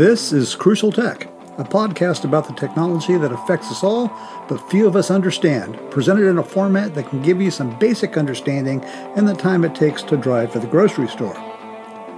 [0.00, 1.24] This is Crucial Tech,
[1.58, 4.10] a podcast about the technology that affects us all,
[4.48, 8.16] but few of us understand, presented in a format that can give you some basic
[8.16, 8.82] understanding
[9.16, 11.36] in the time it takes to drive to the grocery store.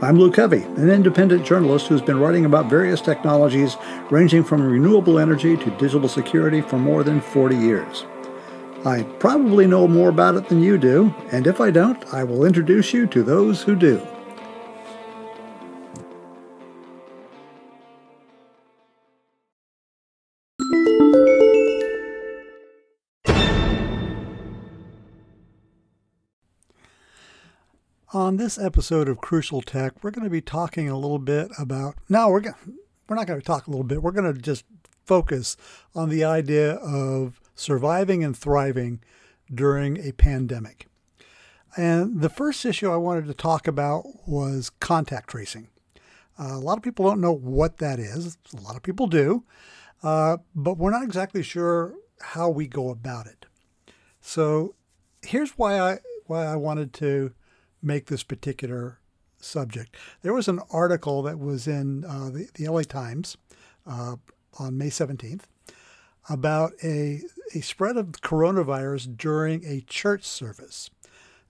[0.00, 3.76] I'm Lou Covey, an independent journalist who's been writing about various technologies
[4.10, 8.04] ranging from renewable energy to digital security for more than 40 years.
[8.84, 12.44] I probably know more about it than you do, and if I don't, I will
[12.44, 14.06] introduce you to those who do.
[28.15, 31.95] On this episode of Crucial Tech, we're going to be talking a little bit about.
[32.11, 32.55] No, we're going,
[33.09, 34.02] we're not going to talk a little bit.
[34.02, 34.66] We're going to just
[35.07, 35.57] focus
[35.95, 39.01] on the idea of surviving and thriving
[39.52, 40.88] during a pandemic.
[41.75, 45.69] And the first issue I wanted to talk about was contact tracing.
[46.38, 48.37] Uh, a lot of people don't know what that is.
[48.54, 49.45] A lot of people do,
[50.02, 53.47] uh, but we're not exactly sure how we go about it.
[54.21, 54.74] So
[55.23, 57.32] here's why I why I wanted to
[57.83, 58.99] make this particular
[59.38, 59.97] subject.
[60.23, 63.37] There was an article that was in uh, the, the LA Times
[63.87, 64.16] uh,
[64.59, 65.43] on May 17th
[66.28, 67.22] about a,
[67.55, 70.91] a spread of coronavirus during a church service.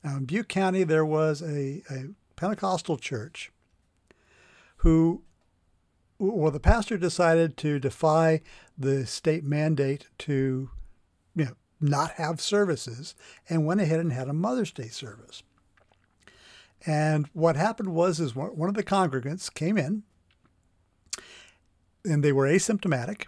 [0.02, 3.52] Now, in Butte County, there was a, a Pentecostal church
[4.76, 5.22] who,
[6.18, 8.40] well, the pastor decided to defy
[8.76, 10.70] the state mandate to
[11.36, 13.14] you know, not have services
[13.48, 15.42] and went ahead and had a Mother's Day service.
[16.84, 20.02] And what happened was is one of the congregants came in
[22.04, 23.26] and they were asymptomatic.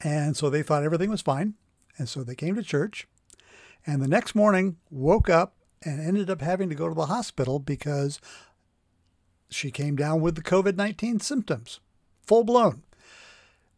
[0.00, 1.54] And so they thought everything was fine.
[1.96, 3.08] And so they came to church
[3.86, 7.58] and the next morning woke up and ended up having to go to the hospital
[7.58, 8.20] because
[9.50, 11.80] she came down with the COVID 19 symptoms,
[12.26, 12.82] full blown,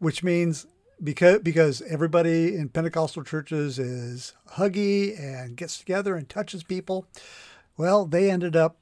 [0.01, 0.67] which means
[1.03, 7.07] because because everybody in Pentecostal churches is huggy and gets together and touches people.
[7.81, 8.77] Well, they ended up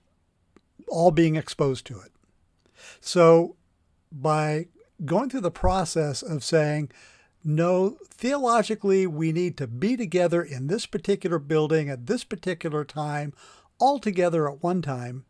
[0.88, 2.10] all being exposed to it.
[3.00, 3.54] So
[4.10, 4.66] by
[5.04, 6.91] going through the process of saying,
[7.44, 13.32] no, theologically, we need to be together in this particular building at this particular time,
[13.78, 15.25] all together at one time.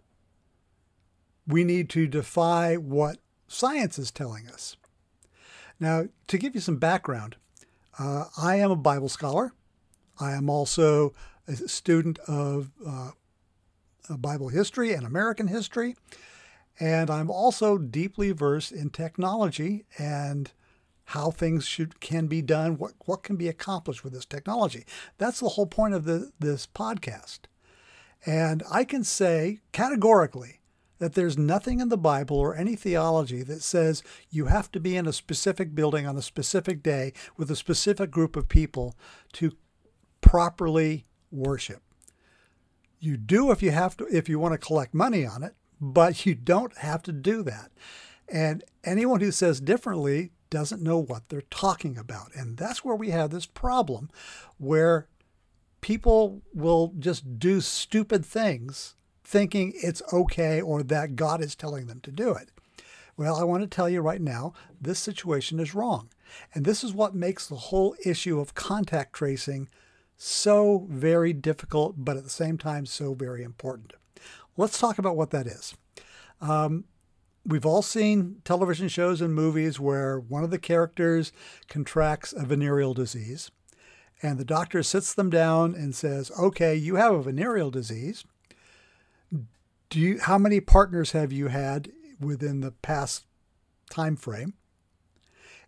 [1.47, 3.19] We need to defy what
[3.49, 4.79] science is telling us.
[5.79, 7.37] Now, to give you some background,
[7.99, 9.53] uh, I am a Bible scholar.
[10.19, 11.12] I am also
[11.47, 13.11] a student of uh,
[14.09, 15.97] Uh, Bible history and American history.
[16.81, 20.53] And I'm also deeply versed in technology and
[21.07, 24.85] how things should can be done, what, what can be accomplished with this technology.
[25.17, 27.41] That's the whole point of the, this podcast.
[28.27, 30.61] And I can say categorically
[30.99, 34.97] that there's nothing in the Bible or any theology that says you have to be
[34.97, 38.95] in a specific building on a specific day with a specific group of people
[39.33, 39.53] to
[40.21, 41.83] properly worship.
[43.01, 46.27] You do if you have to if you want to collect money on it, but
[46.27, 47.71] you don't have to do that.
[48.29, 52.35] And anyone who says differently doesn't know what they're talking about.
[52.35, 54.11] And that's where we have this problem
[54.59, 55.09] where
[55.81, 58.95] people will just do stupid things
[59.25, 62.51] thinking it's okay or that God is telling them to do it.
[63.17, 66.09] Well, I want to tell you right now, this situation is wrong.
[66.55, 69.69] And this is what makes the whole issue of contact tracing
[70.21, 73.93] so very difficult, but at the same time, so very important.
[74.56, 75.77] Let's talk about what that is.
[76.41, 76.84] Um,
[77.47, 81.31] we've all seen television shows and movies where one of the characters
[81.69, 83.53] contracts a venereal disease,
[84.21, 88.25] and the doctor sits them down and says, "Okay, you have a venereal disease.
[89.89, 90.19] Do you?
[90.19, 93.25] How many partners have you had within the past
[93.89, 94.55] time frame?"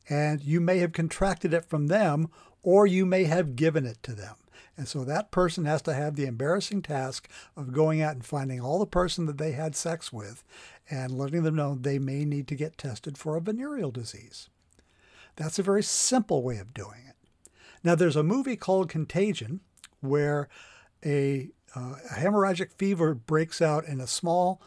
[0.08, 2.28] And you may have contracted it from them,
[2.64, 4.34] or you may have given it to them.
[4.80, 8.62] And so that person has to have the embarrassing task of going out and finding
[8.62, 10.42] all the person that they had sex with
[10.88, 14.48] and letting them know they may need to get tested for a venereal disease.
[15.36, 17.14] That's a very simple way of doing it.
[17.84, 19.60] Now, there's a movie called Contagion
[20.00, 20.48] where
[21.04, 24.62] a, uh, a hemorrhagic fever breaks out in a small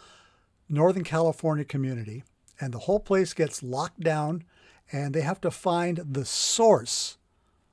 [0.69, 2.23] Northern California community,
[2.61, 4.43] and the whole place gets locked down,
[4.91, 7.17] and they have to find the source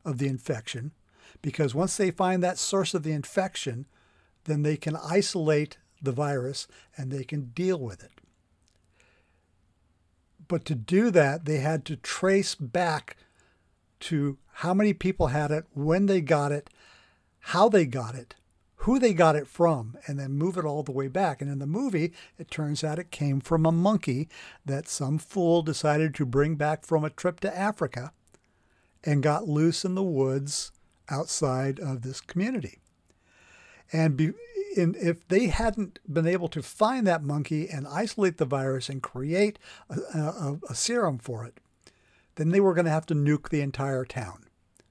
[0.06, 0.92] of the infection
[1.42, 3.86] because once they find that source of the infection,
[4.44, 6.66] then they can isolate the virus
[6.96, 8.12] and they can deal with it.
[10.48, 13.16] But to do that, they had to trace back
[14.00, 16.70] to how many people had it, when they got it,
[17.38, 18.34] how they got it,
[18.76, 21.40] who they got it from and then move it all the way back.
[21.40, 24.28] And in the movie, it turns out it came from a monkey
[24.64, 28.12] that some fool decided to bring back from a trip to Africa
[29.04, 30.72] and got loose in the woods
[31.10, 32.78] outside of this community.
[33.92, 34.32] And be,
[34.76, 39.58] if they hadn't been able to find that monkey and isolate the virus and create
[39.88, 41.58] a, a, a serum for it,
[42.36, 44.44] then they were going to have to nuke the entire town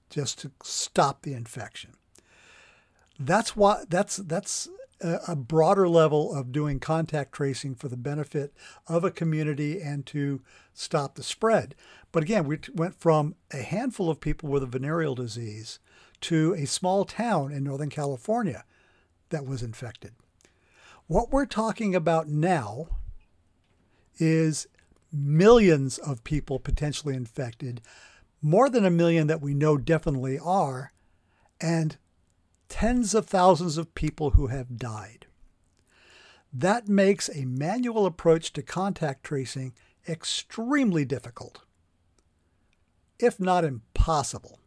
[0.10, 1.92] just to stop the infection.
[3.18, 4.70] That's why that's that's
[5.02, 8.54] a broader level of doing contact tracing for the benefit
[8.88, 10.42] of a community and to
[10.74, 11.74] stop the spread.
[12.12, 15.80] But again, we went from a handful of people with a venereal disease
[16.22, 18.64] to a small town in Northern California
[19.30, 20.14] that was infected.
[21.08, 22.88] What we're talking about now
[24.18, 24.68] is
[25.12, 27.82] millions of people potentially infected,
[28.42, 30.92] more than a million that we know definitely are,
[31.60, 31.98] and
[32.68, 35.26] tens of thousands of people who have died.
[36.54, 39.74] That makes a manual approach to contact tracing
[40.08, 41.62] extremely difficult,
[43.20, 44.60] if not impossible.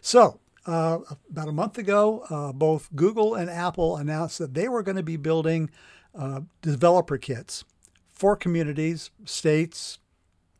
[0.00, 0.98] So, uh,
[1.30, 5.02] about a month ago, uh, both Google and Apple announced that they were going to
[5.02, 5.70] be building
[6.14, 7.64] uh, developer kits
[8.10, 9.98] for communities, states,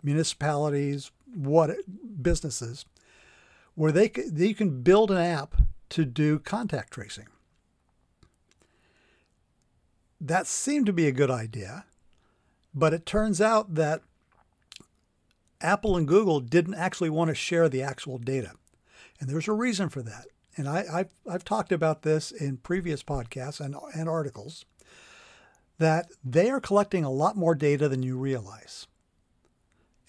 [0.02, 1.76] municipalities, what
[2.22, 2.86] businesses,
[3.74, 5.56] where they, they can build an app
[5.90, 7.26] to do contact tracing.
[10.20, 11.84] That seemed to be a good idea,
[12.74, 14.00] but it turns out that
[15.60, 18.52] Apple and Google didn't actually want to share the actual data.
[19.20, 20.26] And there's a reason for that.
[20.56, 24.64] And I, have I've talked about this in previous podcasts and, and articles
[25.78, 28.86] that they are collecting a lot more data than you realize.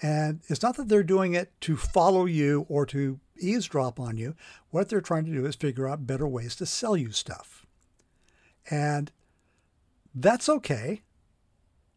[0.02, 4.36] And it's not that they're doing it to follow you or to eavesdrop on you.
[4.72, 7.66] What they're trying to do is figure out better ways to sell you stuff.
[8.70, 9.12] And
[10.16, 11.02] that's okay.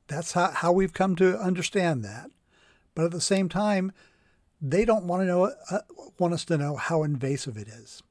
[0.08, 2.30] That's how, how we've come to understand that.
[2.94, 3.92] But at the same time,
[4.62, 5.80] they don't want to know uh,
[6.18, 8.02] want us to know how invasive it is.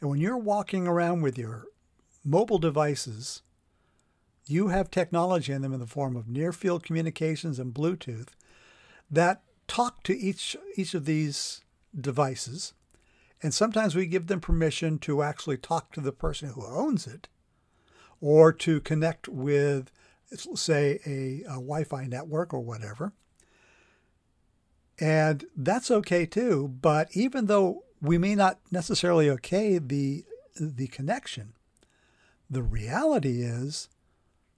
[0.00, 1.64] And when you're walking around with your
[2.22, 3.40] mobile devices,
[4.46, 8.28] you have technology in them in the form of near field communications and Bluetooth
[9.10, 11.62] that talk to each each of these
[11.98, 12.74] devices.
[13.42, 17.28] And sometimes we give them permission to actually talk to the person who owns it
[18.20, 19.90] or to connect with,
[20.54, 23.12] say, a, a Wi Fi network or whatever.
[24.98, 26.68] And that's okay too.
[26.80, 30.24] But even though we may not necessarily okay the,
[30.58, 31.52] the connection,
[32.48, 33.88] the reality is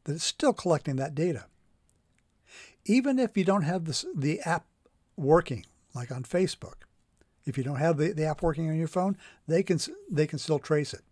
[0.05, 1.47] that it's still collecting that data.
[2.85, 4.67] Even if you don't have this, the app
[5.17, 6.85] working, like on Facebook,
[7.45, 9.79] if you don't have the, the app working on your phone, they can
[10.11, 11.03] they can still trace it,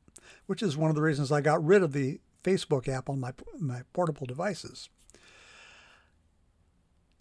[0.47, 3.33] which is one of the reasons I got rid of the Facebook app on my
[3.59, 4.89] my portable devices.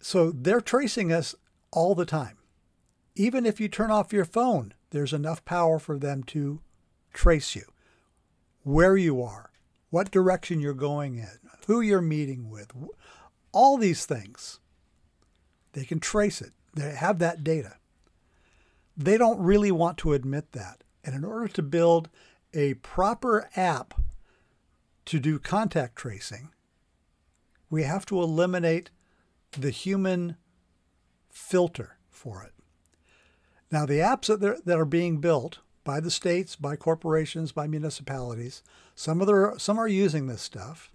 [0.00, 1.34] So they're tracing us
[1.76, 2.38] all the time.
[3.14, 6.60] Even if you turn off your phone, there's enough power for them to
[7.12, 7.64] trace you,
[8.62, 9.50] where you are,
[9.90, 12.72] what direction you're going in, who you're meeting with,
[13.52, 14.58] all these things.
[15.74, 16.52] They can trace it.
[16.74, 17.76] They have that data.
[18.96, 20.82] They don't really want to admit that.
[21.04, 22.08] And in order to build
[22.54, 23.92] a proper app
[25.04, 26.48] to do contact tracing,
[27.68, 28.90] we have to eliminate
[29.52, 30.36] the human
[31.36, 32.52] filter for it.
[33.70, 38.62] Now, the apps that, that are being built by the states, by corporations, by municipalities,
[38.94, 40.90] some of their, some are using this stuff.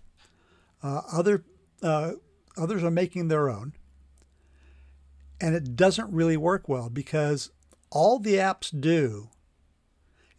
[0.81, 1.43] Uh, other
[1.83, 2.13] uh,
[2.57, 3.73] others are making their own,
[5.39, 7.51] and it doesn't really work well because
[7.91, 9.29] all the apps do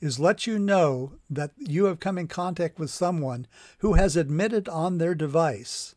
[0.01, 3.47] is let you know that you have come in contact with someone
[3.79, 5.95] who has admitted on their device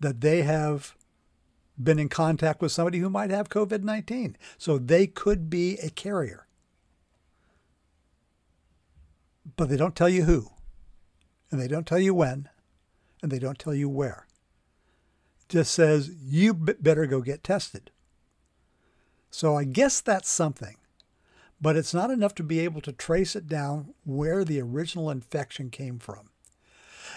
[0.00, 0.96] that they have
[1.82, 4.36] been in contact with somebody who might have COVID 19.
[4.56, 6.46] So they could be a carrier.
[9.56, 10.50] But they don't tell you who,
[11.50, 12.48] and they don't tell you when,
[13.22, 14.26] and they don't tell you where.
[15.48, 17.90] Just says you better go get tested.
[19.30, 20.76] So I guess that's something.
[21.60, 25.70] But it's not enough to be able to trace it down where the original infection
[25.70, 26.30] came from.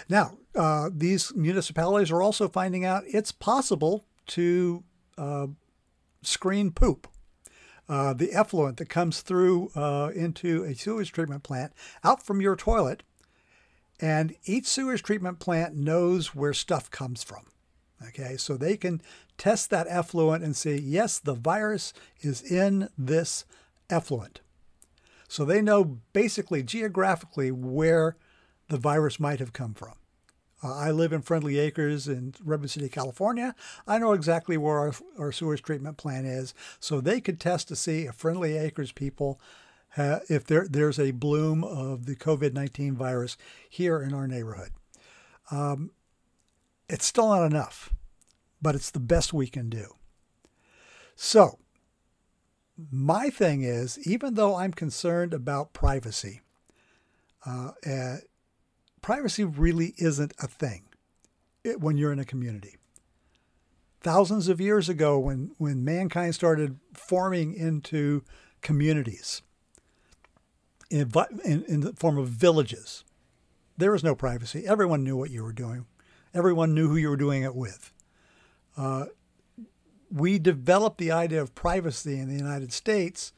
[0.08, 4.84] Now, uh, these municipalities are also finding out it's possible to
[5.18, 5.46] uh,
[6.22, 7.08] screen poop.
[7.88, 11.72] Uh, the effluent that comes through uh, into a sewage treatment plant
[12.02, 13.02] out from your toilet.
[14.00, 17.46] And each sewage treatment plant knows where stuff comes from.
[18.08, 19.00] Okay, so they can
[19.36, 23.44] test that effluent and say, yes, the virus is in this
[23.90, 24.40] effluent.
[25.28, 28.16] So they know basically geographically where
[28.68, 29.94] the virus might have come from.
[30.62, 33.54] Uh, I live in Friendly Acres in Redwood City, California.
[33.86, 37.76] I know exactly where our, our sewage treatment plant is, so they could test to
[37.76, 39.40] see if Friendly Acres people,
[39.96, 43.36] ha- if there, there's a bloom of the COVID 19 virus
[43.68, 44.70] here in our neighborhood.
[45.50, 45.90] Um,
[46.88, 47.92] it's still not enough,
[48.60, 49.96] but it's the best we can do.
[51.16, 51.58] So,
[52.90, 56.40] my thing is, even though I'm concerned about privacy,
[57.44, 58.16] uh, uh,
[59.02, 60.84] privacy really isn't a thing
[61.78, 62.76] when you're in a community.
[64.00, 68.24] Thousands of years ago, when, when mankind started forming into
[68.60, 69.42] communities
[70.90, 71.12] in,
[71.44, 73.04] in, in the form of villages,
[73.76, 74.64] there was no privacy.
[74.66, 75.86] Everyone knew what you were doing,
[76.34, 77.92] everyone knew who you were doing it with.
[78.76, 79.06] Uh,
[80.10, 83.32] we developed the idea of privacy in the United States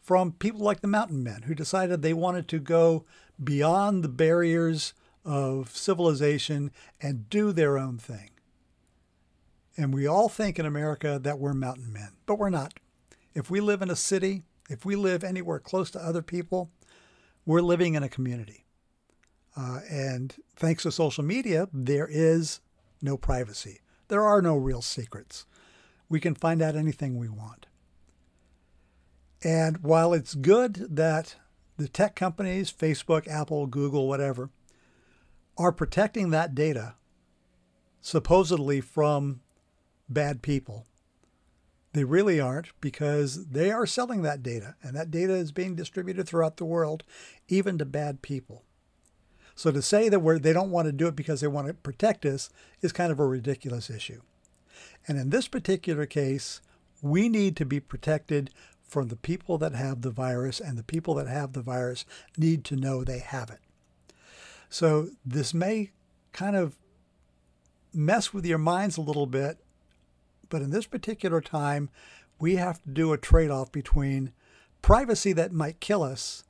[0.00, 3.04] from people like the mountain men who decided they wanted to go
[3.42, 8.30] beyond the barriers of civilization and do their own thing.
[9.76, 12.74] And we all think in America that we're mountain men, but we're not.
[13.34, 16.70] If we live in a city, if we live anywhere close to other people,
[17.46, 18.66] we're living in a community.
[19.56, 22.60] Uh, and thanks to social media, there is
[23.02, 23.80] no privacy.
[24.08, 25.46] There are no real secrets.
[26.08, 27.66] We can find out anything we want.
[29.42, 31.36] And while it's good that
[31.76, 34.50] the tech companies, Facebook, Apple, Google, whatever,
[35.60, 36.94] are protecting that data
[38.00, 39.40] supposedly from
[40.08, 40.86] bad people.
[41.92, 46.26] They really aren't because they are selling that data, and that data is being distributed
[46.26, 47.04] throughout the world,
[47.48, 48.64] even to bad people.
[49.54, 52.24] So to say that they don't want to do it because they want to protect
[52.24, 52.48] us
[52.80, 54.22] is kind of a ridiculous issue.
[55.06, 56.62] And in this particular case,
[57.02, 58.50] we need to be protected
[58.82, 62.04] from the people that have the virus, and the people that have the virus
[62.38, 63.60] need to know they have it.
[64.70, 65.90] So this may
[66.32, 66.78] kind of
[67.92, 69.58] mess with your minds a little bit,
[70.48, 71.90] but in this particular time,
[72.38, 74.32] we have to do a trade off between
[74.80, 76.44] privacy that might kill us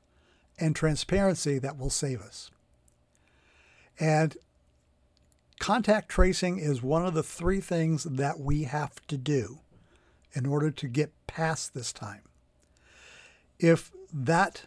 [0.59, 2.51] and transparency that will save us.
[3.99, 4.37] And
[5.59, 9.61] contact tracing is one of the three things that we have to do
[10.35, 12.23] in order to get past this time.
[13.59, 14.67] If that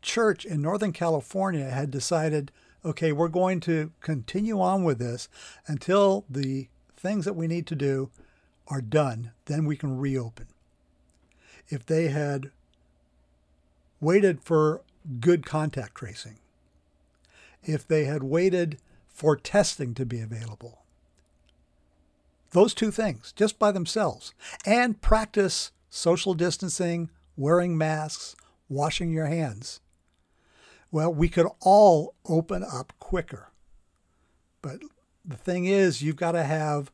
[0.00, 2.50] church in Northern California had decided
[2.84, 5.28] okay, we're going to continue on with this
[5.66, 8.10] until the things that we need to do
[8.68, 10.46] are done, then we can reopen.
[11.68, 12.50] If they had
[14.00, 14.82] waited for
[15.20, 16.38] good contact tracing,
[17.62, 20.80] if they had waited for testing to be available,
[22.50, 24.34] those two things just by themselves,
[24.66, 28.36] and practice social distancing, wearing masks,
[28.68, 29.80] washing your hands
[30.92, 33.50] well, we could all open up quicker.
[34.60, 34.80] But
[35.24, 36.92] the thing is, you've got to have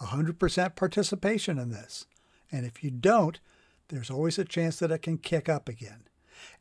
[0.00, 2.06] 100% participation in this.
[2.50, 3.40] And if you don't,
[3.88, 6.04] there's always a chance that it can kick up again.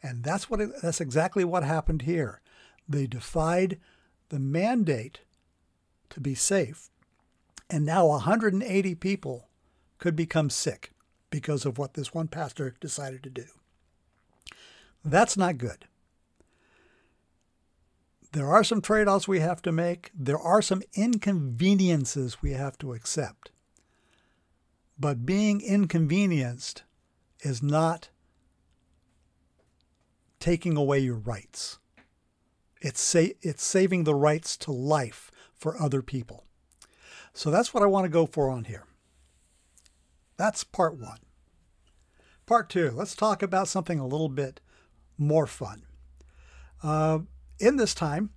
[0.02, 2.42] And that's what it, that's exactly what happened here.
[2.88, 3.80] They defied
[4.30, 5.22] the mandate
[6.10, 6.90] to be safe.
[7.70, 9.48] And now 180 people
[10.00, 10.92] could become sick
[11.30, 13.46] because of what this one pastor decided to do.
[15.06, 15.86] That's not good.
[18.40, 20.12] There are some trade offs we have to make.
[20.18, 23.52] There are some inconveniences we have to accept.
[24.98, 26.84] But being inconvenienced
[27.42, 28.08] is not
[30.40, 31.80] taking away your rights.
[32.80, 36.46] It's, sa- it's saving the rights to life for other people.
[37.34, 38.86] So that's what I want to go for on here.
[40.38, 41.20] That's part one.
[42.46, 44.62] Part two, let's talk about something a little bit
[45.18, 45.84] more fun.
[46.82, 47.20] Uh,
[47.60, 48.32] in this time,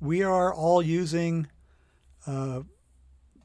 [0.00, 1.48] we are all using
[2.26, 2.60] uh,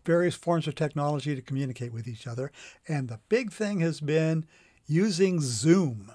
[0.06, 2.52] various forms of technology to communicate with each other.
[2.88, 4.46] And the big thing has been
[4.86, 6.12] using Zoom.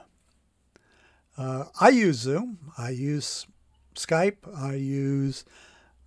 [1.36, 2.72] Uh, I use Zoom.
[2.76, 3.46] I use
[3.94, 4.36] Skype.
[4.56, 5.44] I use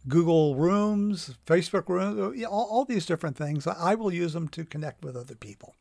[0.08, 3.68] Google Rooms, Facebook Rooms, all, all these different things.
[3.68, 5.76] I will use them to connect with other people.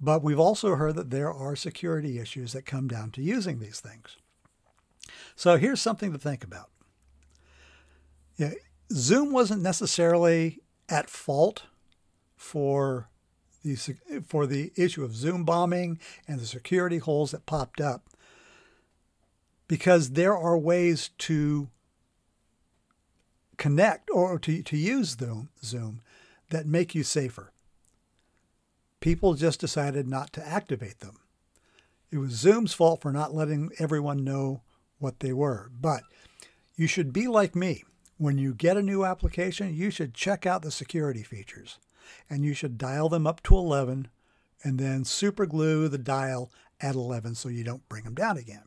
[0.00, 3.80] But we've also heard that there are security issues that come down to using these
[3.80, 4.16] things.
[5.36, 6.70] So here's something to think about.
[8.36, 8.52] Yeah,
[8.92, 11.64] Zoom wasn't necessarily at fault
[12.36, 13.08] for
[13.62, 13.76] the
[14.26, 18.08] for the issue of Zoom bombing and the security holes that popped up
[19.68, 21.68] because there are ways to
[23.56, 26.00] connect or to, to use Zoom, Zoom
[26.48, 27.52] that make you safer.
[29.00, 31.18] People just decided not to activate them.
[32.10, 34.62] It was Zoom's fault for not letting everyone know
[35.00, 35.70] what they were.
[35.78, 36.02] But
[36.76, 37.84] You should be like me.
[38.16, 41.78] When you get a new application, you should check out the security features
[42.28, 44.08] and you should dial them up to 11
[44.62, 48.62] and then super glue the dial at 11 so you don't bring them down again.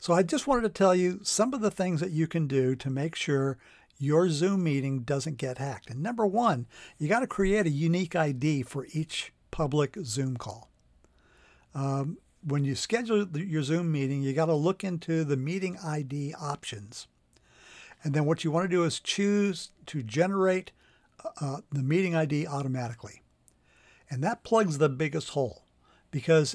[0.00, 2.76] So I just wanted to tell you some of the things that you can do
[2.76, 3.58] to make sure
[3.98, 5.90] your Zoom meeting doesn't get hacked.
[5.90, 6.66] And number one,
[6.98, 10.68] you got to create a unique ID for each public Zoom call.
[11.74, 16.34] Um, when you schedule your Zoom meeting, you got to look into the meeting ID
[16.34, 17.06] options.
[18.02, 20.72] And then what you want to do is choose to generate
[21.40, 23.22] uh, the meeting ID automatically.
[24.10, 25.64] And that plugs the biggest hole
[26.10, 26.54] because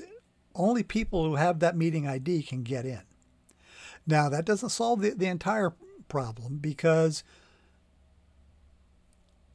[0.53, 3.01] only people who have that meeting ID can get in.
[4.05, 5.73] Now, that doesn't solve the, the entire
[6.07, 7.23] problem because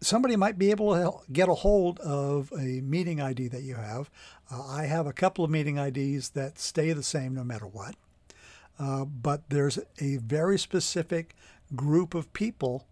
[0.05, 4.11] somebody might be able to get a hold of a meeting ID that you have.
[4.51, 7.95] Uh, I have a couple of meeting IDs that stay the same no matter what.
[8.79, 11.35] Uh, but there's a very specific
[11.75, 12.87] group of people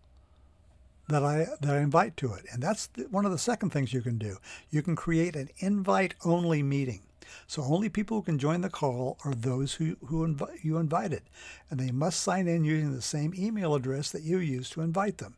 [1.08, 3.92] that I that I invite to it, and that's the, one of the second things
[3.92, 4.38] you can do.
[4.70, 7.00] You can create an invite-only meeting.
[7.46, 11.22] So only people who can join the call are those who, who invi- you invited,
[11.70, 15.18] and they must sign in using the same email address that you used to invite
[15.18, 15.34] them.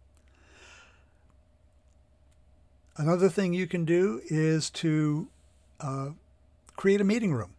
[2.97, 5.29] Another thing you can do is to
[5.81, 6.11] uh,
[6.77, 7.55] create a meeting room.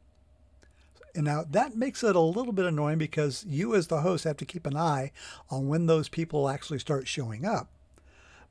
[1.14, 4.38] And now that makes it a little bit annoying because you, as the host, have
[4.38, 5.12] to keep an eye
[5.50, 7.70] on when those people actually start showing up.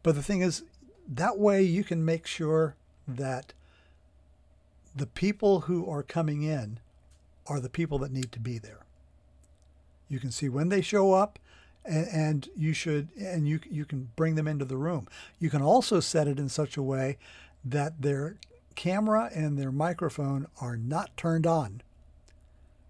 [0.03, 0.63] But the thing is,
[1.07, 2.77] that way you can make sure
[3.07, 3.53] that
[4.97, 6.79] the people who are coming in
[7.47, 8.87] are the people that need to be there.
[10.09, 11.39] You can see when they show up
[11.85, 15.07] and, and you should and you you can bring them into the room.
[15.39, 17.19] You can also set it in such a way
[17.65, 18.37] that their
[18.75, 21.83] camera and their microphone are not turned on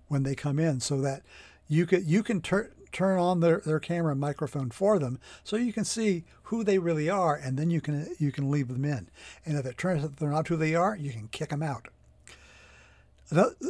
[0.09, 1.23] when they come in so that
[1.69, 5.57] you can you can turn turn on their, their camera and microphone for them so
[5.57, 8.85] you can see who they really are and then you can you can leave them
[8.85, 9.09] in
[9.45, 11.89] and if it turns out they're not who they are you can kick them out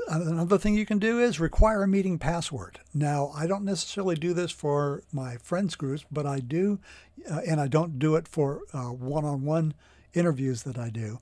[0.08, 2.80] Another thing you can do is require a meeting password.
[2.92, 6.80] Now, I don't necessarily do this for my friends groups, but I do,
[7.30, 9.74] uh, and I don't do it for one on one
[10.12, 11.18] interviews that I do,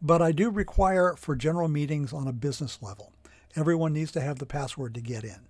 [0.00, 3.12] but I do require for general meetings on a business level.
[3.56, 5.40] Everyone needs to have the password to get in.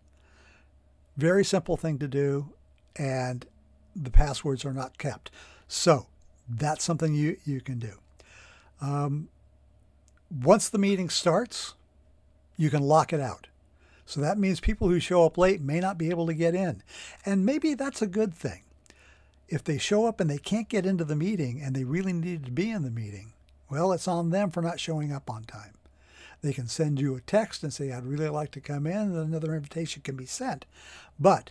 [1.17, 2.53] Very simple thing to do,
[2.97, 3.47] and
[3.95, 5.31] the passwords are not kept.
[5.69, 6.07] So
[6.49, 7.93] that's something you, you can do.
[8.81, 9.29] Um,
[10.31, 11.75] once the meeting starts,
[12.63, 13.49] you can lock it out.
[14.07, 16.85] So that means people who show up late may not be able to get in.
[17.27, 18.63] And maybe that's a good thing.
[19.49, 22.45] If they show up and they can't get into the meeting and they really need
[22.45, 23.33] to be in the meeting,
[23.69, 25.73] well, it's on them for not showing up on time.
[26.41, 29.17] They can send you a text and say, I'd really like to come in, and
[29.17, 30.65] another invitation can be sent.
[31.19, 31.51] But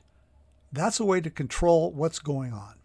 [0.72, 2.76] that's a way to control what's going on.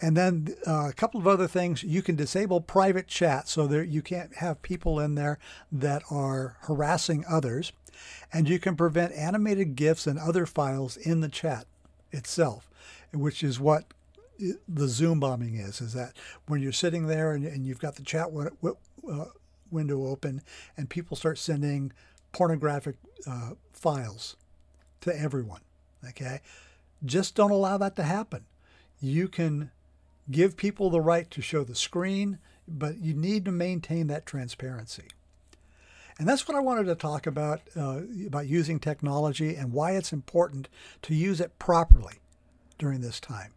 [0.00, 1.82] And then uh, a couple of other things.
[1.82, 5.38] You can disable private chat so that you can't have people in there
[5.70, 7.72] that are harassing others.
[8.32, 11.66] And you can prevent animated GIFs and other files in the chat
[12.10, 12.68] itself,
[13.12, 13.84] which is what
[14.68, 15.80] the Zoom bombing is.
[15.80, 16.12] Is that
[16.46, 19.24] when you're sitting there and, and you've got the chat uh,
[19.70, 20.42] window open
[20.76, 21.92] and people start sending
[22.32, 24.36] pornographic uh, files
[25.02, 25.60] to everyone.
[26.08, 26.40] Okay.
[27.04, 28.44] Just don't allow that to happen.
[29.00, 29.70] You can
[30.30, 35.08] give people the right to show the screen, but you need to maintain that transparency.
[36.18, 40.12] And that's what I wanted to talk about uh, about using technology and why it's
[40.12, 40.68] important
[41.02, 42.20] to use it properly
[42.78, 43.52] during this time.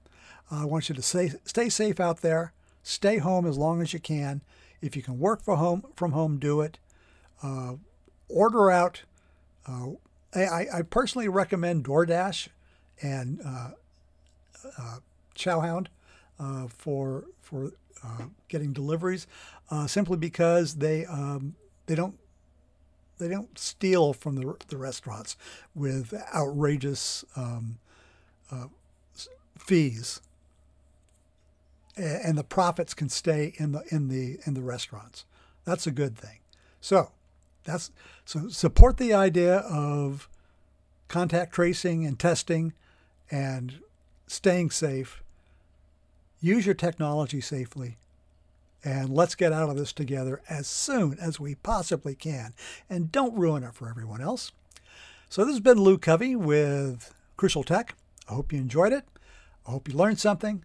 [0.52, 2.54] Uh, I want you to stay, stay safe out there.
[2.82, 4.42] Stay home as long as you can.
[4.82, 6.80] If you can work from home, from home, do it.
[7.44, 7.74] Uh,
[8.30, 9.04] order out.
[9.68, 9.90] Uh,
[10.34, 12.48] I, I, personally recommend DoorDash
[13.02, 13.72] and uh,
[14.78, 14.98] uh,
[15.36, 15.88] ChowNow
[16.40, 17.72] uh, for for
[18.04, 19.28] uh, getting deliveries,
[19.72, 21.56] uh, simply because they um,
[21.88, 22.18] they don't
[23.18, 25.36] they don't steal from the, the restaurants
[25.74, 27.80] with outrageous um,
[28.52, 28.66] uh,
[29.58, 30.22] fees,
[31.96, 35.26] and the profits can stay in the in the in the restaurants.
[35.66, 36.40] That's a good thing.
[36.80, 37.12] So
[37.64, 37.92] that's
[38.26, 40.30] so support the idea of
[41.08, 42.74] contact tracing and testing
[43.32, 43.80] and
[44.28, 45.24] staying safe
[46.48, 47.98] use your technology safely,
[48.84, 52.54] and let's get out of this together as soon as we possibly can.
[52.90, 54.52] And don't ruin it for everyone else.
[55.30, 57.96] So, this has been Lou Covey with Crucial Tech.
[58.30, 59.04] I hope you enjoyed it.
[59.68, 60.64] I hope you learned something.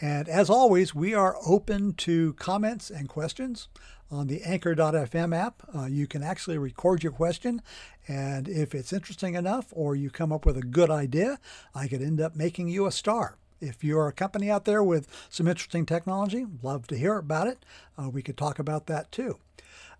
[0.00, 3.68] And as always, we are open to comments and questions
[4.10, 5.62] on the Anchor.fm app.
[5.74, 7.62] Uh, you can actually record your question,
[8.06, 11.38] and if it's interesting enough or you come up with a good idea,
[11.74, 13.38] I could end up making you a star.
[13.64, 17.64] If you're a company out there with some interesting technology, love to hear about it.
[17.98, 19.38] Uh, we could talk about that too.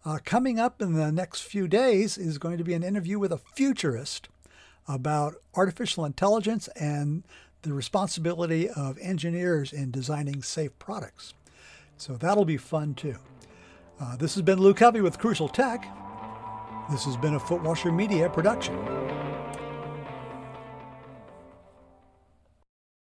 [0.04, 3.32] Uh, coming up in the next few days is going to be an interview with
[3.32, 4.28] a futurist
[4.86, 7.24] about artificial intelligence and
[7.62, 11.32] the responsibility of engineers in designing safe products.
[11.96, 13.16] So that'll be fun too.
[13.98, 15.86] Uh, this has been Lou Covey with Crucial Tech.
[16.90, 19.13] This has been a Footwasher Media production.